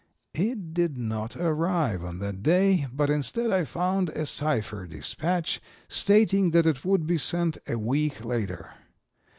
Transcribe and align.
It 0.33 0.73
did 0.73 0.97
not 0.97 1.35
arrive 1.35 2.03
on 2.03 2.17
that 2.17 2.41
day; 2.41 2.87
but 2.91 3.11
instead 3.11 3.51
I 3.51 3.63
found 3.65 4.09
a 4.09 4.25
cipher 4.25 4.87
dispatch 4.87 5.61
stating 5.87 6.49
that 6.57 6.65
it 6.65 6.83
would 6.83 7.05
be 7.05 7.19
sent 7.19 7.59
a 7.67 7.77
week 7.77 8.25
later. 8.25 8.71